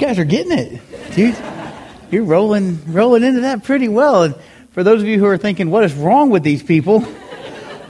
[0.00, 1.36] guys are getting it, dude.
[2.10, 4.22] You're rolling, rolling into that pretty well.
[4.22, 4.34] And
[4.70, 7.06] for those of you who are thinking, what is wrong with these people?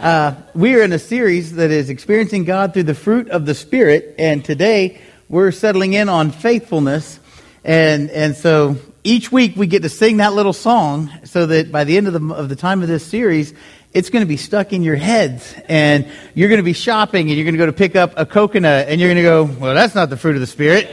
[0.00, 3.54] Uh, we are in a series that is experiencing God through the fruit of the
[3.54, 7.20] Spirit, and today we're settling in on faithfulness.
[7.62, 11.84] And, and so each week we get to sing that little song so that by
[11.84, 13.54] the end of the, of the time of this series,
[13.92, 15.54] it's going to be stuck in your heads.
[15.68, 18.27] And you're going to be shopping and you're going to go to pick up a
[18.27, 20.90] coconut and you're going to go, well, that's not the fruit of the Spirit.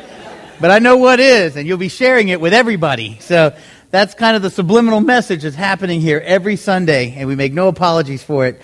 [0.59, 3.19] But I know what is, and you'll be sharing it with everybody.
[3.19, 3.55] So
[3.91, 7.67] that's kind of the subliminal message that's happening here every Sunday, and we make no
[7.67, 8.59] apologies for it.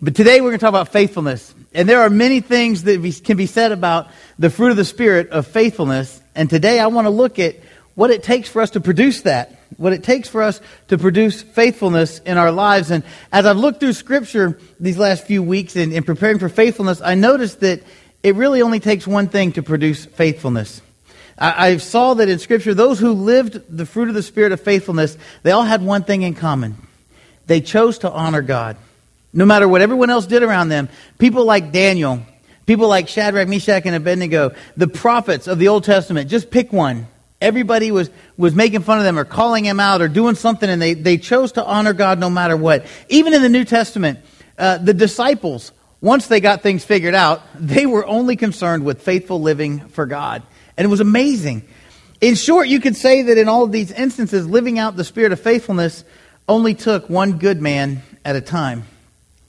[0.00, 1.52] But today we're going to talk about faithfulness.
[1.74, 4.08] And there are many things that can be said about
[4.38, 6.22] the fruit of the Spirit of faithfulness.
[6.36, 7.56] And today I want to look at
[7.96, 11.42] what it takes for us to produce that, what it takes for us to produce
[11.42, 12.92] faithfulness in our lives.
[12.92, 17.00] And as I've looked through Scripture these last few weeks in, in preparing for faithfulness,
[17.00, 17.82] I noticed that
[18.22, 20.82] it really only takes one thing to produce faithfulness.
[21.38, 24.60] I, I saw that in Scripture, those who lived the fruit of the Spirit of
[24.60, 26.76] faithfulness, they all had one thing in common.
[27.46, 28.76] They chose to honor God.
[29.32, 32.22] No matter what everyone else did around them, people like Daniel,
[32.64, 37.06] people like Shadrach, Meshach, and Abednego, the prophets of the Old Testament, just pick one.
[37.40, 40.80] Everybody was, was making fun of them or calling him out or doing something, and
[40.80, 42.86] they, they chose to honor God no matter what.
[43.10, 44.20] Even in the New Testament,
[44.58, 49.40] uh, the disciples, once they got things figured out, they were only concerned with faithful
[49.40, 50.42] living for God.
[50.76, 51.66] And it was amazing.
[52.20, 55.32] In short, you could say that in all of these instances, living out the spirit
[55.32, 56.04] of faithfulness
[56.48, 58.84] only took one good man at a time.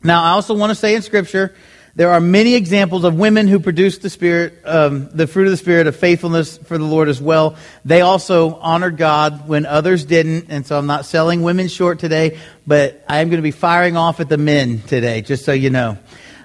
[0.04, 1.56] Now, I also want to say in Scripture,
[1.96, 5.58] there are many examples of women who produced the spirit, um, the fruit of the
[5.58, 7.56] spirit of faithfulness for the Lord as well.
[7.86, 12.38] They also honored God when others didn't, and so I'm not selling women short today,
[12.68, 15.72] but I am going to be firing off at the men today, just so you
[15.72, 15.98] know.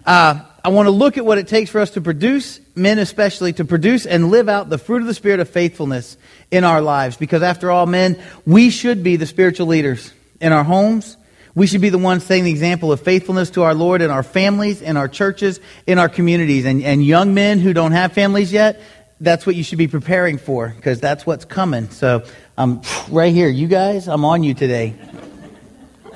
[0.07, 3.53] Uh, I want to look at what it takes for us to produce, men especially,
[3.55, 6.17] to produce and live out the fruit of the spirit of faithfulness
[6.51, 10.65] in our lives, because after all, men, we should be the spiritual leaders in our
[10.65, 11.17] homes
[11.55, 14.23] we should be the ones setting the example of faithfulness to our Lord in our
[14.23, 16.65] families, in our churches, in our communities.
[16.65, 18.81] And, and young men who don't have families yet,
[19.21, 21.91] that's what you should be preparing for because that's what's coming.
[21.91, 22.25] So
[22.57, 23.49] I'm um, right here.
[23.49, 24.95] You guys, I'm on you today.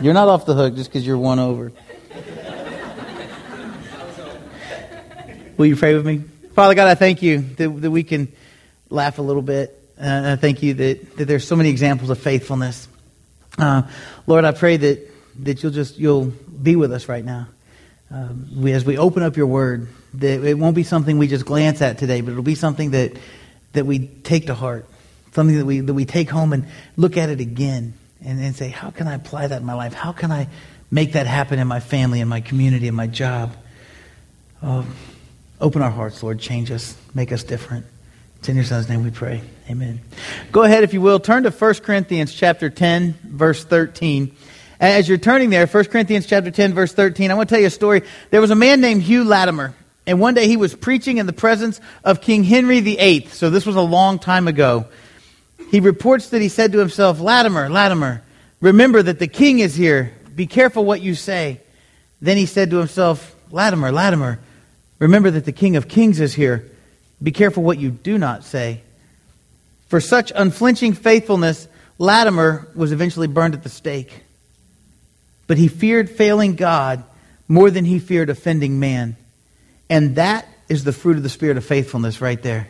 [0.01, 1.71] You're not off the hook just because you're one over.
[5.56, 6.19] Will you pray with me?
[6.55, 8.31] Father God, I thank you that, that we can
[8.91, 9.72] laugh a little bit.
[9.99, 12.87] Uh, I thank you that, that there's so many examples of faithfulness.
[13.56, 13.83] Uh,
[14.27, 15.11] Lord, I pray that
[15.44, 17.49] that you'll just you'll be with us right now.
[18.11, 21.47] Um, we, as we open up your word, that it won't be something we just
[21.47, 23.17] glance at today, but it'll be something that
[23.73, 24.84] that we take to heart,
[25.33, 26.67] something that we that we take home and
[26.99, 29.94] look at it again and, and say, how can I apply that in my life?
[29.94, 30.49] How can I
[30.91, 33.56] make that happen in my family, in my community, in my job?
[34.62, 34.84] Oh,
[35.61, 36.39] open our hearts, Lord.
[36.39, 37.87] Change us, make us different.
[38.39, 39.43] It's in your son's name we pray.
[39.71, 40.00] Amen.
[40.53, 44.34] Go ahead, if you will, turn to 1 Corinthians chapter 10, verse 13.
[44.78, 47.69] As you're turning there, 1 Corinthians chapter 10, verse 13, I want to tell you
[47.69, 48.03] a story.
[48.31, 49.75] There was a man named Hugh Latimer,
[50.06, 53.27] and one day he was preaching in the presence of King Henry VIII.
[53.28, 54.87] So this was a long time ago.
[55.71, 58.23] He reports that he said to himself, Latimer, Latimer,
[58.61, 60.12] remember that the king is here.
[60.34, 61.61] Be careful what you say.
[62.21, 64.38] Then he said to himself, Latimer, Latimer,
[64.99, 66.71] remember that the king of kings is here.
[67.23, 68.83] Be careful what you do not say.
[69.89, 71.69] For such unflinching faithfulness,
[71.99, 74.23] Latimer was eventually burned at the stake.
[75.47, 77.05] But he feared failing God
[77.49, 79.17] more than he feared offending man.
[79.89, 82.69] And that is the fruit of the spirit of faithfulness right there.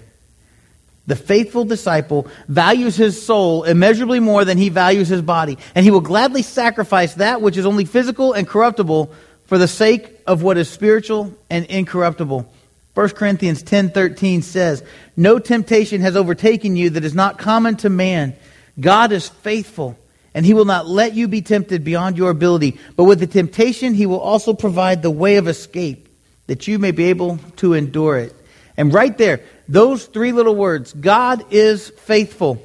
[1.06, 5.90] The faithful disciple values his soul immeasurably more than he values his body, and he
[5.90, 9.12] will gladly sacrifice that which is only physical and corruptible
[9.46, 12.50] for the sake of what is spiritual and incorruptible.
[12.94, 14.82] 1 Corinthians 10:13 says,
[15.16, 18.34] "No temptation has overtaken you that is not common to man.
[18.80, 19.96] God is faithful,
[20.34, 22.78] and he will not let you be tempted beyond your ability.
[22.96, 26.08] But with the temptation, he will also provide the way of escape
[26.46, 28.34] that you may be able to endure it.
[28.76, 32.62] And right there, those three little words God is faithful.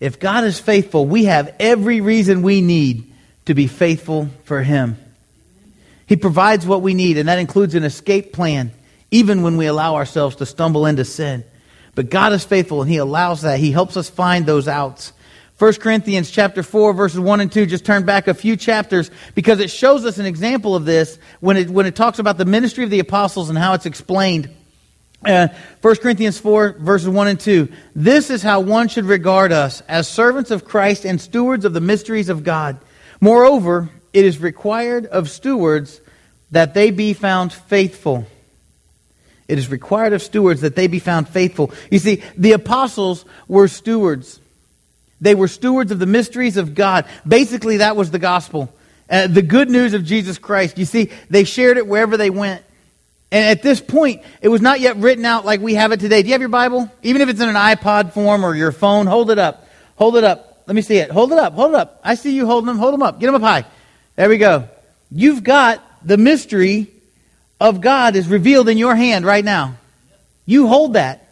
[0.00, 3.12] If God is faithful, we have every reason we need
[3.46, 4.96] to be faithful for him.
[6.08, 8.72] He provides what we need, and that includes an escape plan,
[9.10, 11.44] even when we allow ourselves to stumble into sin.
[11.94, 13.60] But God is faithful, and He allows that.
[13.60, 15.12] He helps us find those outs.
[15.58, 19.58] 1 Corinthians chapter 4 verses 1 and 2 just turn back a few chapters because
[19.58, 22.84] it shows us an example of this when it, when it talks about the ministry
[22.84, 24.48] of the apostles and how it's explained.
[25.24, 25.48] Uh,
[25.82, 27.68] 1 Corinthians 4 verses 1 and 2.
[27.96, 31.80] This is how one should regard us as servants of Christ and stewards of the
[31.80, 32.78] mysteries of God.
[33.20, 36.00] Moreover, it is required of stewards
[36.50, 38.26] that they be found faithful.
[39.48, 41.72] It is required of stewards that they be found faithful.
[41.90, 44.40] You see, the apostles were stewards.
[45.20, 47.06] They were stewards of the mysteries of God.
[47.26, 48.72] Basically, that was the gospel.
[49.10, 50.78] Uh, the good news of Jesus Christ.
[50.78, 52.62] You see, they shared it wherever they went.
[53.30, 56.22] And at this point, it was not yet written out like we have it today.
[56.22, 56.90] Do you have your Bible?
[57.02, 59.66] Even if it's in an iPod form or your phone, hold it up.
[59.96, 60.62] Hold it up.
[60.66, 61.10] Let me see it.
[61.10, 61.54] Hold it up.
[61.54, 62.00] Hold it up.
[62.04, 62.78] I see you holding them.
[62.78, 63.18] Hold them up.
[63.18, 63.64] Get them up high.
[64.18, 64.68] There we go.
[65.12, 66.88] You've got the mystery
[67.60, 69.76] of God is revealed in your hand right now.
[70.44, 71.28] You hold that.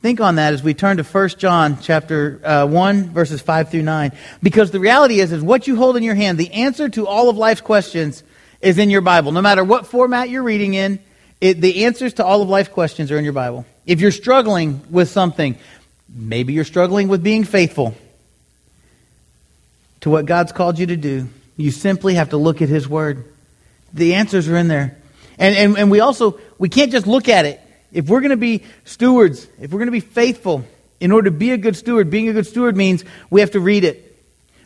[0.00, 3.82] Think on that as we turn to 1 John chapter uh, 1 verses 5 through
[3.82, 4.12] 9
[4.44, 7.28] because the reality is is what you hold in your hand the answer to all
[7.28, 8.22] of life's questions
[8.60, 11.00] is in your Bible no matter what format you're reading in
[11.40, 14.80] it, the answers to all of life's questions are in your Bible if you're struggling
[14.88, 15.56] with something
[16.08, 17.96] maybe you're struggling with being faithful
[20.02, 23.24] to what God's called you to do you simply have to look at his word
[23.92, 24.96] the answers are in there.
[25.38, 27.60] And, and, and we also, we can't just look at it.
[27.92, 30.64] If we're going to be stewards, if we're going to be faithful,
[31.00, 33.60] in order to be a good steward, being a good steward means we have to
[33.60, 34.08] read it.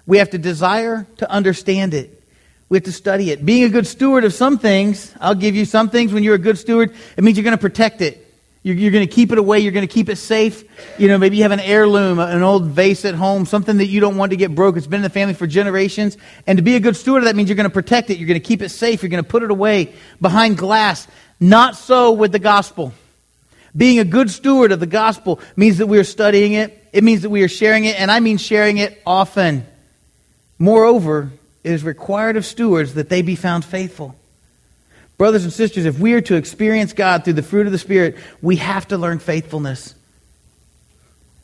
[0.06, 2.22] We have to desire to understand it.
[2.68, 3.44] We have to study it.
[3.44, 6.38] Being a good steward of some things, I'll give you some things when you're a
[6.38, 8.22] good steward, it means you're going to protect it.
[8.66, 9.60] You're, you're going to keep it away.
[9.60, 10.64] You're going to keep it safe.
[10.98, 14.00] You know, maybe you have an heirloom, an old vase at home, something that you
[14.00, 14.76] don't want to get broke.
[14.76, 16.18] It's been in the family for generations.
[16.48, 18.18] And to be a good steward that means you're going to protect it.
[18.18, 19.04] You're going to keep it safe.
[19.04, 21.06] You're going to put it away behind glass.
[21.38, 22.92] Not so with the gospel.
[23.76, 26.88] Being a good steward of the gospel means that we are studying it.
[26.92, 29.64] It means that we are sharing it, and I mean sharing it often.
[30.58, 31.30] Moreover,
[31.62, 34.16] it is required of stewards that they be found faithful.
[35.18, 38.16] Brothers and sisters, if we are to experience God through the fruit of the Spirit,
[38.42, 39.94] we have to learn faithfulness.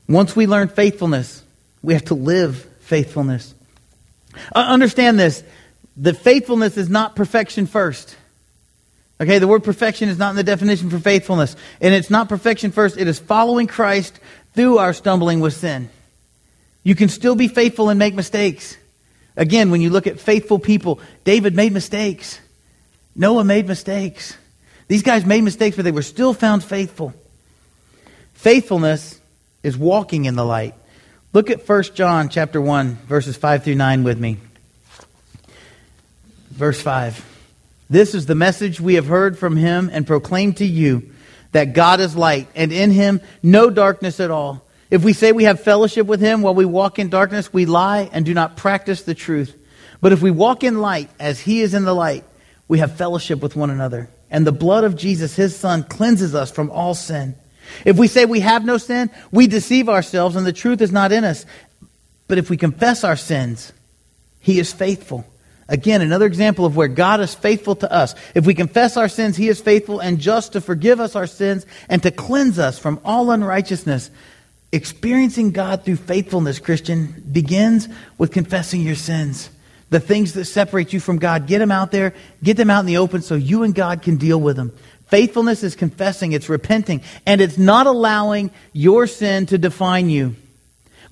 [0.08, 1.42] Once we learn faithfulness,
[1.82, 3.54] we have to live faithfulness.
[4.54, 5.42] Uh, understand this
[5.96, 8.16] the faithfulness is not perfection first.
[9.20, 11.54] Okay, the word perfection is not in the definition for faithfulness.
[11.80, 14.18] And it's not perfection first, it is following Christ
[14.54, 15.88] through our stumbling with sin.
[16.82, 18.76] You can still be faithful and make mistakes.
[19.36, 22.40] Again, when you look at faithful people, David made mistakes.
[23.14, 24.36] Noah made mistakes.
[24.88, 27.14] These guys made mistakes, but they were still found faithful.
[28.34, 29.20] Faithfulness
[29.62, 30.74] is walking in the light.
[31.32, 34.38] Look at 1 John chapter 1 verses 5 through 9 with me.
[36.50, 37.24] Verse 5.
[37.88, 41.10] This is the message we have heard from him and proclaimed to you
[41.52, 44.64] that God is light and in him no darkness at all.
[44.90, 48.10] If we say we have fellowship with him while we walk in darkness, we lie
[48.12, 49.56] and do not practice the truth.
[50.02, 52.24] But if we walk in light as he is in the light,
[52.72, 54.08] we have fellowship with one another.
[54.30, 57.34] And the blood of Jesus, his son, cleanses us from all sin.
[57.84, 61.12] If we say we have no sin, we deceive ourselves and the truth is not
[61.12, 61.44] in us.
[62.28, 63.74] But if we confess our sins,
[64.40, 65.26] he is faithful.
[65.68, 68.14] Again, another example of where God is faithful to us.
[68.34, 71.66] If we confess our sins, he is faithful and just to forgive us our sins
[71.90, 74.10] and to cleanse us from all unrighteousness.
[74.72, 77.86] Experiencing God through faithfulness, Christian, begins
[78.16, 79.50] with confessing your sins
[79.92, 81.46] the things that separate you from God.
[81.46, 84.16] Get them out there, get them out in the open so you and God can
[84.16, 84.72] deal with them.
[85.08, 90.34] Faithfulness is confessing, it's repenting, and it's not allowing your sin to define you.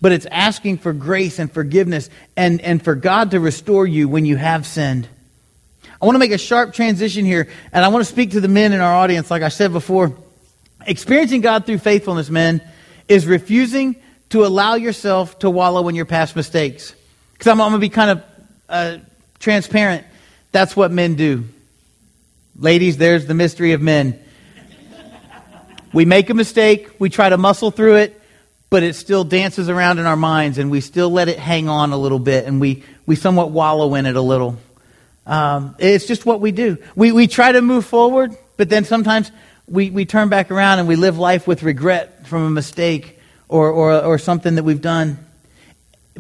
[0.01, 4.25] But it's asking for grace and forgiveness and, and for God to restore you when
[4.25, 5.07] you have sinned.
[6.01, 8.49] I want to make a sharp transition here, and I want to speak to the
[8.49, 10.17] men in our audience, like I said before.
[10.87, 12.63] Experiencing God through faithfulness, men,
[13.09, 13.97] is refusing
[14.31, 16.95] to allow yourself to wallow in your past mistakes.
[17.35, 18.23] Because I'm, I'm going to be kind of
[18.71, 18.99] uh,
[19.39, 20.07] transparent,
[20.53, 21.45] that's what men do.
[22.57, 24.19] Ladies, there's the mystery of men.
[25.93, 28.21] We make a mistake, we try to muscle through it,
[28.71, 31.93] but it still dances around in our minds, and we still let it hang on
[31.93, 34.57] a little bit, and we, we somewhat wallow in it a little.
[35.27, 36.79] Um, it's just what we do.
[36.95, 39.33] We, we try to move forward, but then sometimes
[39.67, 43.71] we, we turn back around and we live life with regret from a mistake or,
[43.71, 45.19] or, or something that we've done.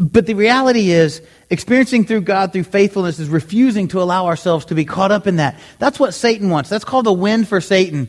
[0.00, 4.74] But the reality is, experiencing through God through faithfulness is refusing to allow ourselves to
[4.74, 5.60] be caught up in that.
[5.78, 6.70] That's what Satan wants.
[6.70, 8.08] That's called a win for Satan.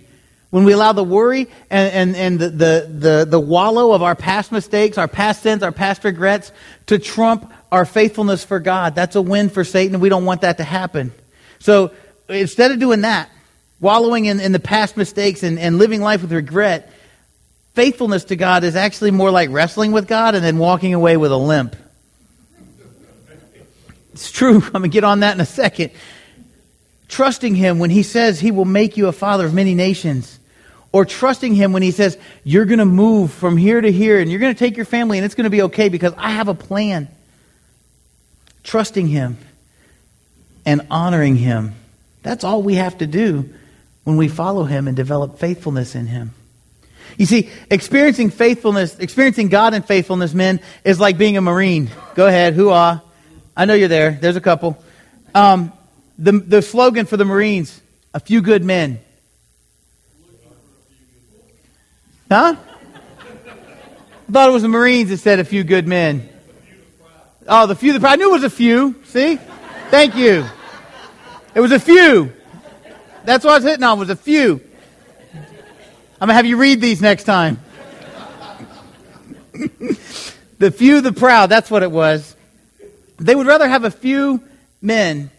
[0.52, 4.16] When we allow the worry and, and, and the, the, the, the wallow of our
[4.16, 6.54] past mistakes, our past sins, our past regrets
[6.86, 10.58] to trump our faithfulness for God, that's a win for Satan, we don't want that
[10.58, 11.12] to happen.
[11.60, 11.92] So
[12.30, 13.30] instead of doing that,
[13.82, 16.90] wallowing in, in the past mistakes and, and living life with regret,
[17.74, 21.34] faithfulness to God is actually more like wrestling with God and then walking away with
[21.34, 21.76] a limp.
[24.14, 24.56] It's true.
[24.66, 25.92] I'm going to get on that in a second.
[27.08, 30.40] Trusting Him when He says He will make you a father of many nations.
[30.94, 34.30] Or trusting Him when He says, you're going to move from here to here and
[34.30, 36.48] you're going to take your family and it's going to be okay because I have
[36.48, 37.08] a plan.
[38.64, 39.38] Trusting Him
[40.66, 41.76] and honoring Him.
[42.24, 43.50] That's all we have to do
[44.04, 46.34] when we follow him and develop faithfulness in him.
[47.18, 51.90] You see, experiencing faithfulness, experiencing God in faithfulness, men, is like being a Marine.
[52.16, 53.02] Go ahead, who are?
[53.62, 54.18] I know you're there.
[54.20, 54.84] There's a couple.
[55.36, 55.72] Um,
[56.18, 57.80] the, the slogan for the Marines,
[58.12, 59.00] a few good men.
[62.28, 62.56] Huh?
[62.58, 66.28] I thought it was the Marines that said a few good men.
[67.48, 68.00] Oh, the few.
[68.00, 68.96] The, I knew it was a few.
[69.06, 69.38] See?
[69.92, 70.44] Thank you.
[71.54, 72.34] It was a few.
[73.26, 74.60] That's what I was hitting on, was a few.
[76.20, 77.60] I'm going to have you read these next time.
[80.58, 82.36] the few, the proud, that's what it was.
[83.22, 84.42] They would rather have a few
[84.82, 85.30] men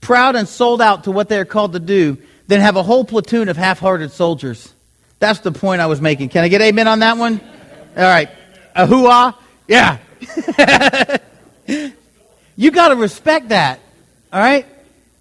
[0.00, 2.18] proud and sold out to what they're called to do
[2.48, 4.72] than have a whole platoon of half hearted soldiers.
[5.20, 6.30] That's the point I was making.
[6.30, 7.40] Can I get amen on that one?
[7.96, 8.28] All right.
[8.74, 9.36] A hooah?
[9.68, 9.98] Yeah.
[12.56, 13.80] you got to respect that.
[14.32, 14.66] All right?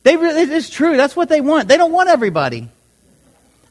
[0.03, 0.97] They really, it's true.
[0.97, 1.67] That's what they want.
[1.67, 2.69] They don't want everybody.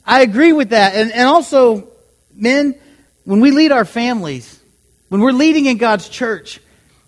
[0.04, 0.94] I agree with that.
[0.94, 1.88] And, and also,
[2.34, 2.76] men,
[3.24, 4.60] when we lead our families,
[5.08, 6.60] when we're leading in God's church,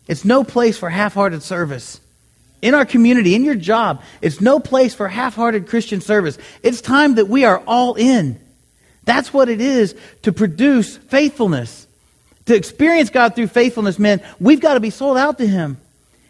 [0.08, 2.00] it's no place for half hearted service.
[2.60, 6.38] In our community, in your job, it's no place for half hearted Christian service.
[6.62, 8.40] It's time that we are all in.
[9.04, 11.86] That's what it is to produce faithfulness.
[12.46, 15.76] To experience God through faithfulness, men, we've got to be sold out to Him.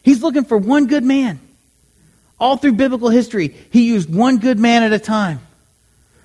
[0.03, 1.41] He's looking for one good man.
[2.41, 5.41] All through biblical history, He used one good man at a time.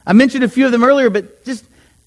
[0.05, 1.65] I mentioned a few of them earlier, but just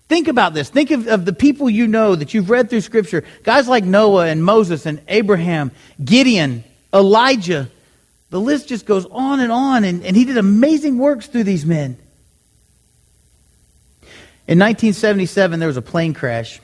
[0.08, 0.68] think about this.
[0.68, 3.24] Think of, of the people you know that you've read through Scripture.
[3.42, 5.70] Guys like Noah and Moses and Abraham,
[6.02, 7.68] Gideon, Elijah.
[8.30, 11.64] The list just goes on and on, and, and he did amazing works through these
[11.64, 11.96] men.
[14.48, 16.60] In 1977, there was a plane crash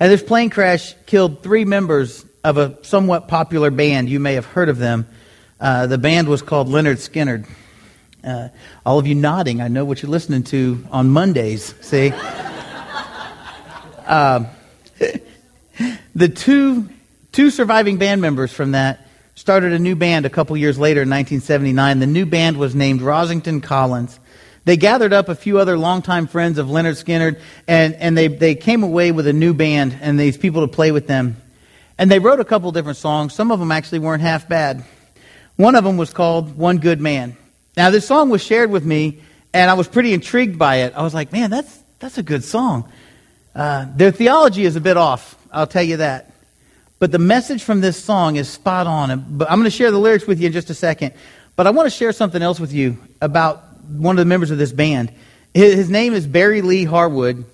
[0.00, 4.08] and this plane crash killed three members of a somewhat popular band.
[4.08, 5.06] You may have heard of them.
[5.60, 7.46] Uh, the band was called Lynyrd Skynyrd.
[8.24, 8.48] Uh,
[8.84, 11.74] all of you nodding, I know what you're listening to on Mondays.
[11.80, 12.12] See?
[14.06, 14.44] uh,
[16.14, 16.88] the two,
[17.32, 21.08] two surviving band members from that started a new band a couple years later in
[21.08, 21.98] 1979.
[21.98, 24.18] The new band was named Rossington Collins.
[24.64, 28.54] They gathered up a few other longtime friends of Lynyrd Skynyrd, and, and they, they
[28.54, 31.36] came away with a new band and these people to play with them.
[31.96, 33.34] And they wrote a couple different songs.
[33.34, 34.84] Some of them actually weren't half bad.
[35.56, 37.36] One of them was called One Good Man.
[37.76, 39.20] Now, this song was shared with me,
[39.52, 40.92] and I was pretty intrigued by it.
[40.94, 42.90] I was like, man, that's, that's a good song.
[43.54, 46.32] Uh, their theology is a bit off, I'll tell you that.
[46.98, 49.24] But the message from this song is spot on.
[49.38, 51.14] But I'm going to share the lyrics with you in just a second.
[51.56, 54.58] But I want to share something else with you about one of the members of
[54.58, 55.12] this band.
[55.54, 57.44] His name is Barry Lee Harwood.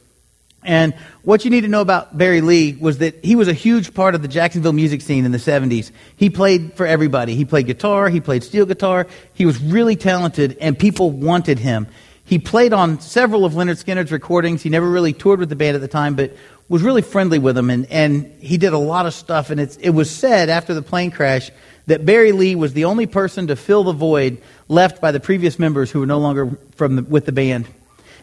[0.67, 3.95] And what you need to know about Barry Lee was that he was a huge
[3.95, 5.93] part of the Jacksonville music scene in the 70s.
[6.17, 7.37] He played for everybody.
[7.37, 9.07] He played guitar, he played steel guitar.
[9.33, 11.87] He was really talented, and people wanted him.
[12.25, 14.61] He played on several of Lynyrd Skynyrd's recordings.
[14.61, 16.37] He never really toured with the band at the time, but
[16.69, 19.51] was really friendly with them, and, and he did a lot of stuff.
[19.51, 21.53] And it was said after the plane crash
[21.87, 25.61] that Barry Lee was the only person to fill the void left by the previous
[25.61, 27.69] members who were no longer from the, with the band.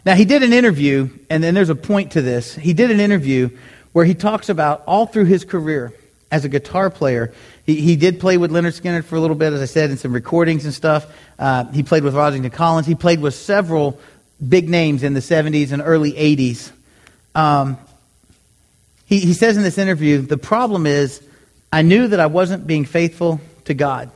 [0.04, 2.54] Now, he did an interview, and then there's a point to this.
[2.54, 3.50] He did an interview
[3.92, 5.92] where he talks about all through his career
[6.30, 7.32] as a guitar player.
[7.64, 9.96] He, he did play with Lynyrd Skynyrd for a little bit, as I said, in
[9.96, 11.06] some recordings and stuff.
[11.38, 12.86] Uh, he played with Rossington Collins.
[12.86, 13.98] He played with several
[14.46, 16.72] big names in the 70s and early 80s.
[17.34, 17.78] Um,
[19.06, 21.22] he, he says in this interview, the problem is
[21.72, 24.10] I knew that I wasn't being faithful to God.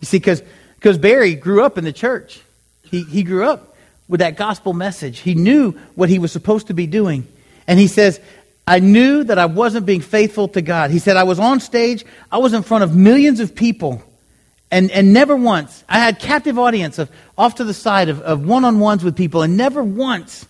[0.00, 2.40] You see, because Barry grew up in the church.
[2.82, 3.75] He, he grew up
[4.08, 5.18] with that gospel message.
[5.18, 7.26] He knew what he was supposed to be doing.
[7.66, 8.20] And he says,
[8.66, 10.90] I knew that I wasn't being faithful to God.
[10.90, 14.02] He said, I was on stage, I was in front of millions of people,
[14.70, 17.08] and, and never once, I had captive audience of
[17.38, 20.46] off to the side of, of one-on-ones with people, and never once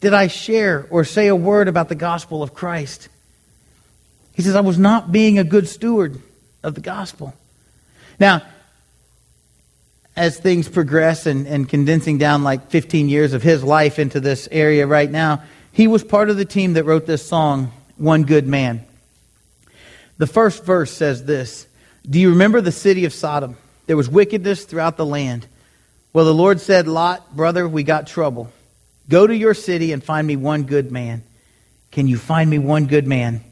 [0.00, 3.08] did I share or say a word about the gospel of Christ.
[4.34, 6.20] He says, I was not being a good steward
[6.62, 7.34] of the gospel.
[8.20, 8.42] Now,
[10.16, 14.48] as things progress and, and condensing down like 15 years of his life into this
[14.50, 15.42] area right now,
[15.72, 18.84] he was part of the team that wrote this song, One Good Man.
[20.18, 21.66] The first verse says this
[22.08, 23.56] Do you remember the city of Sodom?
[23.86, 25.46] There was wickedness throughout the land.
[26.12, 28.52] Well, the Lord said, Lot, brother, we got trouble.
[29.08, 31.24] Go to your city and find me one good man.
[31.90, 33.42] Can you find me one good man?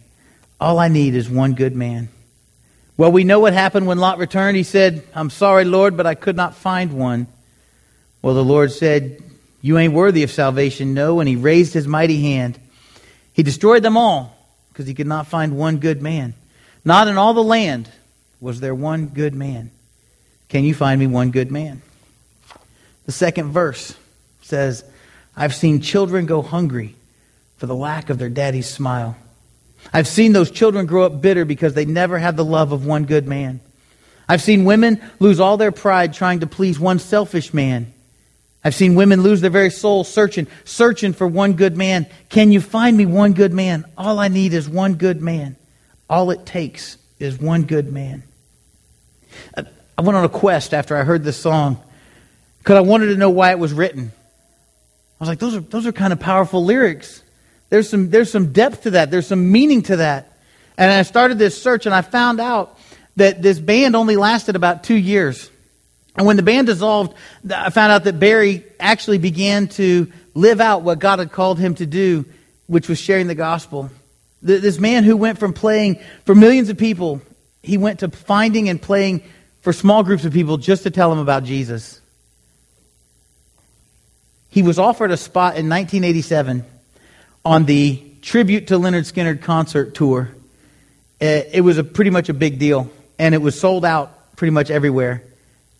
[0.60, 2.08] All I need is one good man.
[2.96, 4.56] Well, we know what happened when Lot returned.
[4.56, 7.26] He said, I'm sorry, Lord, but I could not find one.
[8.20, 9.22] Well, the Lord said,
[9.60, 11.20] You ain't worthy of salvation, no.
[11.20, 12.58] And he raised his mighty hand.
[13.32, 14.36] He destroyed them all
[14.68, 16.34] because he could not find one good man.
[16.84, 17.90] Not in all the land
[18.40, 19.70] was there one good man.
[20.48, 21.80] Can you find me one good man?
[23.06, 23.96] The second verse
[24.42, 24.84] says,
[25.36, 26.94] I've seen children go hungry
[27.56, 29.16] for the lack of their daddy's smile.
[29.92, 33.04] I've seen those children grow up bitter because they never had the love of one
[33.04, 33.60] good man.
[34.28, 37.92] I've seen women lose all their pride trying to please one selfish man.
[38.64, 42.06] I've seen women lose their very soul searching, searching for one good man.
[42.28, 43.84] Can you find me one good man?
[43.98, 45.56] All I need is one good man.
[46.08, 48.22] All it takes is one good man.
[49.56, 51.82] I went on a quest after I heard this song
[52.58, 54.12] because I wanted to know why it was written.
[54.14, 57.21] I was like, those are, those are kind of powerful lyrics.
[57.72, 60.30] There's some, there's some depth to that, there's some meaning to that.
[60.76, 62.78] And I started this search and I found out
[63.16, 65.50] that this band only lasted about two years.
[66.14, 67.16] And when the band dissolved,
[67.50, 71.74] I found out that Barry actually began to live out what God had called him
[71.76, 72.26] to do,
[72.66, 73.88] which was sharing the gospel.
[74.42, 77.22] This man who went from playing for millions of people,
[77.62, 79.22] he went to finding and playing
[79.62, 82.02] for small groups of people just to tell them about Jesus.
[84.50, 86.66] He was offered a spot in 1987
[87.44, 90.30] on the tribute to Lynyrd Skynyrd concert tour.
[91.20, 94.52] Eh, it was a pretty much a big deal, and it was sold out pretty
[94.52, 95.22] much everywhere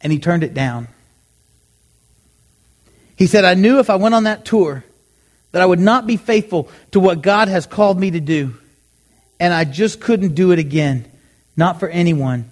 [0.02, 0.88] and he turned it down.
[3.16, 4.84] He said, I knew if I went on that tour
[5.52, 8.54] that I would not be faithful to what God has called me to do.
[9.38, 11.10] And I just couldn't do it again.
[11.56, 12.50] Not for anyone,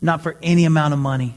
[0.00, 1.34] not for any amount of money.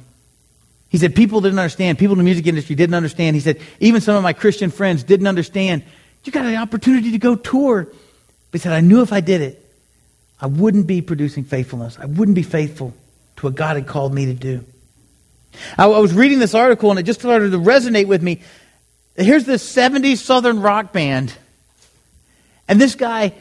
[0.90, 2.00] He said, People didn't understand.
[2.00, 3.36] People in the music industry didn't understand.
[3.36, 5.84] He said, Even some of my Christian friends didn't understand.
[6.24, 7.86] You got an opportunity to go tour.
[7.86, 9.66] But he said, I knew if I did it,
[10.40, 11.98] I wouldn't be producing faithfulness.
[12.00, 12.94] I wouldn't be faithful
[13.38, 14.66] to what God had called me to do.
[15.78, 18.42] I, was reading this article and it just started to resonate with me.
[19.16, 21.34] Here's this 70s Southern rock band.
[22.68, 23.34] And this guy,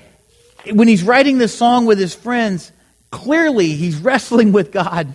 [0.72, 2.72] when he's writing this song with his friends,
[3.10, 5.12] clearly he's wrestling with God.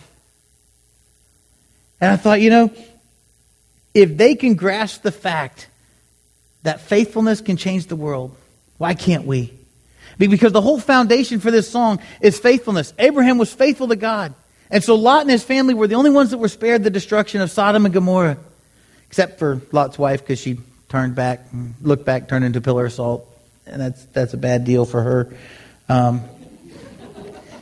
[2.01, 2.71] And I thought, you know,
[3.93, 5.67] if they can grasp the fact
[6.65, 8.35] that faithfulness can change the world,
[8.77, 9.53] why can't we?
[10.17, 12.93] Because the whole foundation for this song is faithfulness.
[12.97, 14.33] Abraham was faithful to God.
[14.71, 17.41] And so Lot and his family were the only ones that were spared the destruction
[17.41, 18.37] of Sodom and Gomorrah,
[19.07, 20.57] except for Lot's wife because she
[20.89, 21.45] turned back,
[21.81, 23.29] looked back, turned into pillar of salt.
[23.65, 25.35] And that's, that's a bad deal for her.
[25.89, 26.21] Um,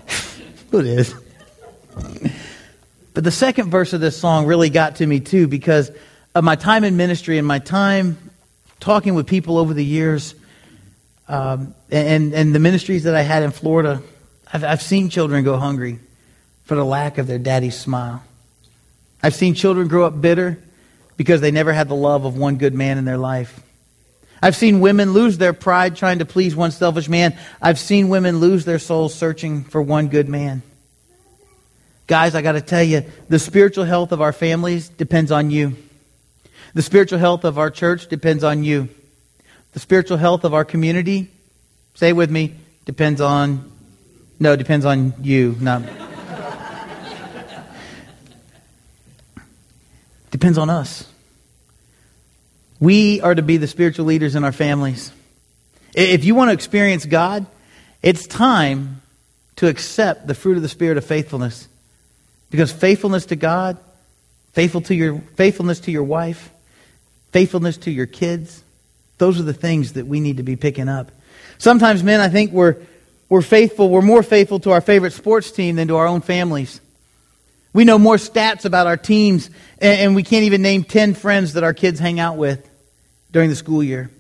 [0.72, 1.14] it is.
[3.14, 5.92] But the second verse of this song really got to me too because
[6.36, 8.18] of my time in ministry and my time
[8.84, 10.36] talking with people over the years
[11.30, 14.02] um, and, and the ministries that I had in Florida.
[14.52, 16.00] I've, I've seen children go hungry
[16.66, 18.22] for the lack of their daddy's smile.
[19.24, 20.60] I've seen children grow up bitter
[21.16, 23.62] because they never had the love of one good man in their life.
[24.42, 27.38] I've seen women lose their pride trying to please one selfish man.
[27.62, 30.62] I've seen women lose their souls searching for one good man.
[32.08, 35.78] Guys, I got to tell you, the spiritual health of our families depends on you.
[36.74, 38.90] The spiritual health of our church depends on you.
[39.74, 41.30] The spiritual health of our community,
[41.94, 42.56] say with me,
[42.86, 43.72] depends on,
[44.40, 45.84] no, depends on you, not.
[50.32, 51.08] Depends on us.
[52.80, 55.12] We are to be the spiritual leaders in our families.
[55.96, 57.46] If you want to experience God,
[58.02, 59.02] it's time
[59.58, 61.68] to accept the fruit of the spirit of faithfulness.
[62.50, 63.78] Because faithfulness to God,
[64.54, 66.50] faithful to your faithfulness to your wife,
[67.34, 68.64] faithfulness to your kids,
[69.18, 71.12] those are the things that we need to be picking up.
[71.58, 72.78] Sometimes men I think we're
[73.30, 76.80] we're faithful, we're more faithful to our favorite sports team than to our own families.
[77.74, 81.64] We know more stats about our teams, and we can't even name 10 friends that
[81.64, 82.70] our kids hang out with
[83.32, 84.12] during the school year.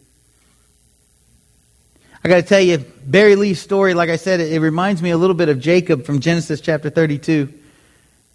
[2.23, 5.11] I got to tell you, Barry Lee's story, like I said, it, it, reminds me
[5.11, 7.53] a little bit of Jacob from Genesis chapter 32.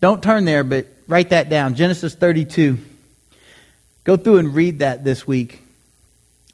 [0.01, 1.75] Don't turn there, but write that down.
[1.75, 2.79] Genesis 32.
[4.09, 5.61] Go through and read that this week.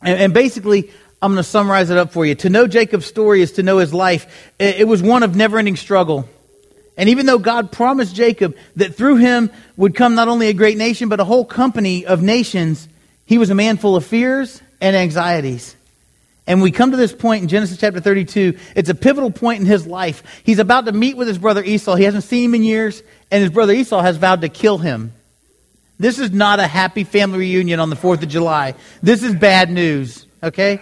[0.02, 0.90] And, and basically,
[1.22, 2.34] I'm going to summarize it up for you.
[2.34, 4.50] To know Jacob's story is to know his life.
[4.58, 6.28] It, it was one of never ending struggle.
[6.96, 10.76] And even though God promised Jacob that through him would come not only a great
[10.76, 12.88] nation, but a whole company of nations,
[13.24, 15.76] he was a man full of fears and anxieties.
[16.48, 18.58] And we come to this point in Genesis chapter 32.
[18.74, 20.24] It's a pivotal point in his life.
[20.42, 21.94] He's about to meet with his brother Esau.
[21.94, 25.12] He hasn't seen him in years, and his brother Esau has vowed to kill him.
[25.98, 28.74] This is not a happy family reunion on the 4th of July.
[29.02, 30.80] This is bad news, okay?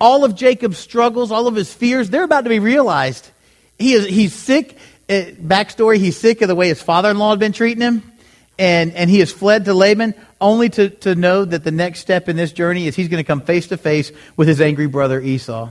[0.00, 3.30] All of Jacob's struggles, all of his fears, they're about to be realized.
[3.78, 4.76] He is, he's sick
[5.08, 8.02] it, backstory, he's sick of the way his father-in-law had been treating him.
[8.58, 12.28] And, and he has fled to Laban only to, to know that the next step
[12.28, 15.20] in this journey is he's going to come face to face with his angry brother
[15.20, 15.70] Esau.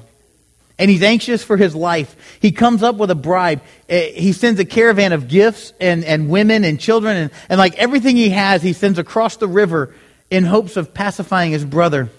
[0.77, 2.37] And he's anxious for his life.
[2.41, 3.61] He comes up with a bribe.
[3.87, 7.75] Eh, he sends a caravan of gifts and, and women and children and, and like
[7.75, 9.93] everything he has, he sends across the river
[10.29, 12.09] in hopes of pacifying his brother.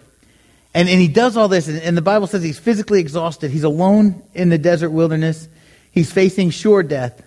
[0.72, 3.50] And, and he does all this, and, and the Bible says he's physically exhausted.
[3.50, 5.48] He's alone in the desert wilderness.
[5.90, 7.22] He's facing sure death.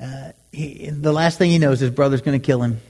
[0.00, 2.80] Uh, he, the last thing he knows, his brother's going to kill him.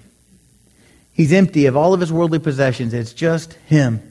[1.13, 2.93] He's empty of all of his worldly possessions.
[2.93, 4.03] It's just him.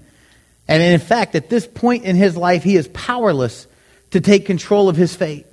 [0.68, 3.68] And in fact, at this point in his life, he is powerless
[4.12, 5.46] to take control of his fate.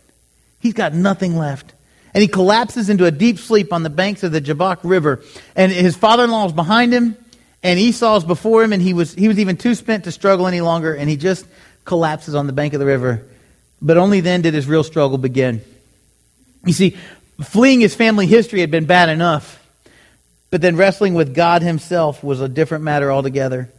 [0.60, 1.74] He's got nothing left.
[2.14, 5.22] And he collapses into a deep sleep on the banks of the Jabbok River.
[5.56, 7.16] And his father in law is behind him,
[7.62, 10.60] and Esau's before him, and he was, he was even too spent to struggle any
[10.60, 11.46] longer, and he just
[11.84, 13.26] collapses on the bank of the river.
[13.80, 15.62] But only then did his real struggle begin.
[16.64, 16.96] You see,
[17.42, 19.58] fleeing his family history had been bad enough,
[20.50, 23.70] but then wrestling with God himself was a different matter altogether.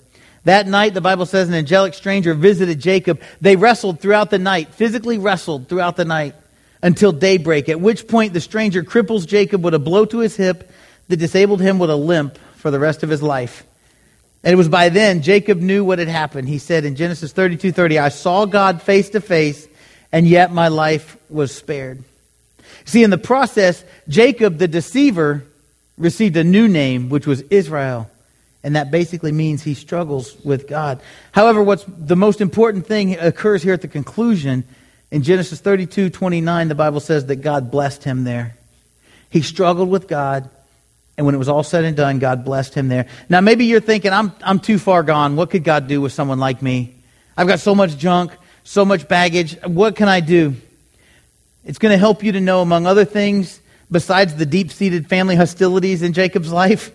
[0.45, 3.21] That night, the Bible says, an angelic stranger visited Jacob.
[3.39, 6.35] They wrestled throughout the night, physically wrestled throughout the night
[6.81, 10.69] until daybreak, at which point the stranger cripples Jacob with a blow to his hip
[11.07, 13.65] that disabled him with a limp for the rest of his life.
[14.43, 16.49] And it was by then Jacob knew what had happened.
[16.49, 19.65] He said in Genesis 32 30, I saw God face to face,
[20.11, 22.03] and yet my life was spared.
[22.83, 25.45] See, in the process, Jacob, the deceiver,
[25.97, 28.09] received a new name, which was Israel.
[28.63, 31.01] And that basically means he struggles with God.
[31.33, 34.63] However, what's the most important thing occurs here at the conclusion.
[35.11, 38.55] In Genesis 32 29, the Bible says that God blessed him there.
[39.29, 40.49] He struggled with God,
[41.17, 43.07] and when it was all said and done, God blessed him there.
[43.29, 45.35] Now, maybe you're thinking, I'm, I'm too far gone.
[45.35, 46.95] What could God do with someone like me?
[47.37, 48.31] I've got so much junk,
[48.63, 49.57] so much baggage.
[49.65, 50.55] What can I do?
[51.65, 53.59] It's going to help you to know, among other things,
[53.91, 56.91] besides the deep seated family hostilities in Jacob's life,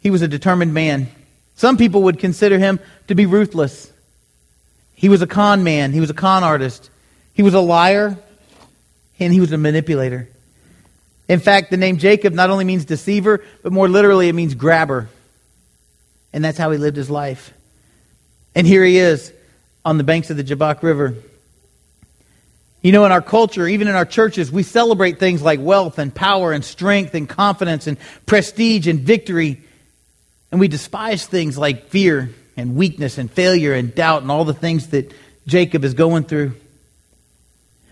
[0.00, 1.08] he was a determined man.
[1.56, 3.92] Some people would consider him to be ruthless.
[4.94, 6.90] He was a con man, he was a con artist,
[7.32, 8.18] he was a liar,
[9.18, 10.28] and he was a manipulator.
[11.28, 15.08] In fact, the name Jacob not only means deceiver, but more literally, it means grabber.
[16.32, 17.52] And that's how he lived his life.
[18.54, 19.32] And here he is
[19.84, 21.14] on the banks of the Jabbok River.
[22.82, 26.14] You know, in our culture, even in our churches, we celebrate things like wealth and
[26.14, 29.62] power and strength and confidence and prestige and victory.
[30.50, 34.54] And we despise things like fear and weakness and failure and doubt and all the
[34.54, 35.12] things that
[35.46, 36.52] Jacob is going through.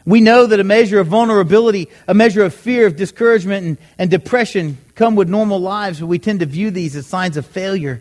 [0.04, 4.10] We know that a measure of vulnerability, a measure of fear, of discouragement, and, and
[4.10, 8.00] depression come with normal lives, but we tend to view these as signs of failure.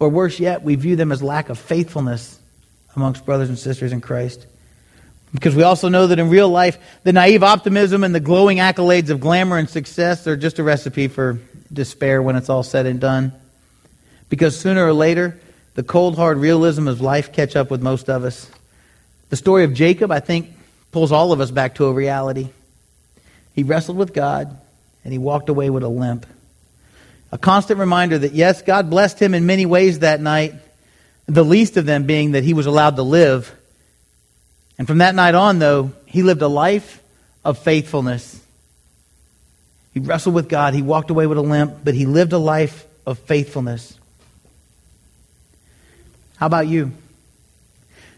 [0.00, 2.38] Or worse yet, we view them as lack of faithfulness
[2.96, 4.46] amongst brothers and sisters in Christ.
[5.32, 9.10] Because we also know that in real life, the naive optimism and the glowing accolades
[9.10, 11.38] of glamour and success are just a recipe for
[11.72, 13.32] despair when it's all said and done.
[14.28, 15.38] Because sooner or later,
[15.74, 18.50] the cold, hard realism of life catch up with most of us.
[19.30, 20.50] The story of Jacob, I think,
[20.92, 22.48] pulls all of us back to a reality.
[23.54, 24.56] He wrestled with God,
[25.02, 26.26] and he walked away with a limp.
[27.32, 30.54] A constant reminder that, yes, God blessed him in many ways that night,
[31.26, 33.52] the least of them being that he was allowed to live.
[34.78, 37.02] And from that night on, though, he lived a life
[37.44, 38.40] of faithfulness.
[39.92, 40.74] He wrestled with God.
[40.74, 43.98] He walked away with a limp, but he lived a life of faithfulness.
[46.44, 46.84] How about you?
[46.84, 46.92] Do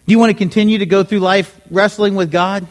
[0.09, 2.67] you want to continue to go through life wrestling with God?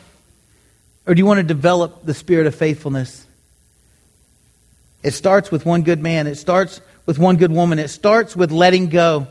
[1.07, 3.25] Or do you want to develop the spirit of faithfulness?
[5.01, 6.27] It starts with one good man.
[6.27, 7.79] It starts with one good woman.
[7.79, 9.27] It starts with letting go.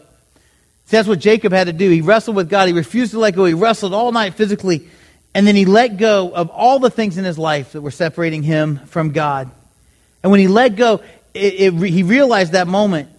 [0.87, 1.90] See, that's what Jacob had to do.
[1.90, 2.68] He wrestled with God.
[2.68, 3.44] He refused to let go.
[3.44, 4.88] He wrestled all night physically.
[5.34, 8.42] And then he let go of all the things in his life that were separating
[8.42, 9.50] him from God.
[10.22, 11.02] And when he let go,
[11.34, 13.10] it, it, he realized that moment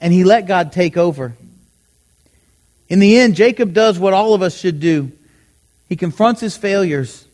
[0.00, 1.34] and he let God take over.
[2.88, 5.12] In the end, Jacob does what all of us should do.
[5.88, 7.24] He confronts his failures.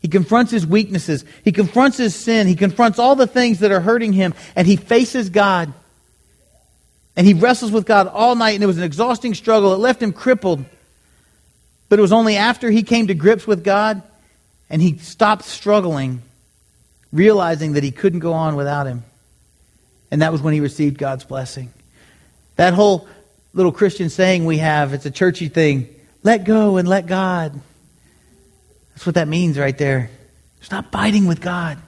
[0.00, 1.24] He confronts his weaknesses.
[1.44, 2.46] He confronts his sin.
[2.46, 5.72] He confronts all the things that are hurting him, and he faces God.
[7.16, 9.72] And he wrestles with God all night, and it was an exhausting struggle.
[9.72, 10.64] It left him crippled.
[11.88, 14.02] But it was only after he came to grips with God
[14.68, 16.22] and he stopped struggling,
[17.12, 19.04] realizing that he couldn't go on without him.
[20.10, 21.72] And that was when he received God's blessing.
[22.56, 23.06] That whole
[23.56, 24.92] little Christian saying we have.
[24.92, 25.88] It's a churchy thing.
[26.22, 27.58] Let go and let God.
[28.90, 30.10] That's what that means right there.
[30.60, 31.78] Stop fighting with God.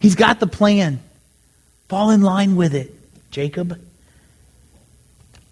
[0.00, 1.00] He's got the plan.
[1.88, 2.92] Fall in line with it,
[3.30, 3.80] Jacob.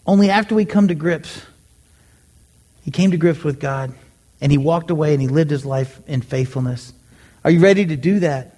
[0.04, 1.40] Only after we come to grips,
[2.84, 3.94] he came to grips with God
[4.40, 6.92] and he walked away and he lived his life in faithfulness.
[7.44, 8.56] Are you ready to do that?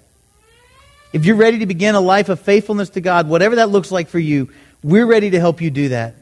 [1.13, 4.09] If you're ready to begin a life of faithfulness to God, whatever that looks like
[4.09, 4.49] for you,
[4.83, 6.15] we're ready to help you do that.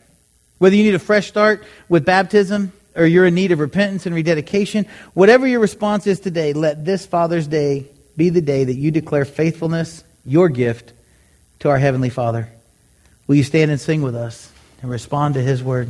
[0.58, 4.16] Whether you need a fresh start with baptism or you're in need of repentance and
[4.16, 8.92] rededication, whatever your response is today, let this Father's Day be the day that you
[8.92, 10.94] declare faithfulness, your gift,
[11.60, 12.50] to our Heavenly Father.
[13.28, 14.52] Will you stand and sing with us?
[14.86, 15.90] and respond to His word.